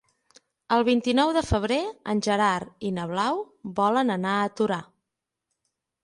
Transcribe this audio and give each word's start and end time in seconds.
El 0.75 0.83
vint-i-nou 0.85 1.33
de 1.35 1.41
febrer 1.49 1.77
en 2.13 2.23
Gerard 2.27 2.87
i 2.89 2.91
na 2.95 3.05
Blau 3.11 3.43
volen 3.81 4.09
anar 4.15 4.33
a 4.39 4.49
Torà. 4.61 4.79